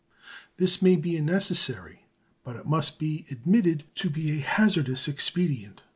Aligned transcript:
This 0.57 0.81
may 0.81 0.95
be 0.95 1.15
a 1.15 1.21
necessary, 1.21 2.07
but 2.43 2.55
it 2.55 2.65
must 2.65 2.97
be 2.97 3.27
admitted 3.29 3.83
to 3.97 4.09
be 4.09 4.31
a 4.31 4.41
hazardous 4.41 5.07
expedient. 5.07 5.83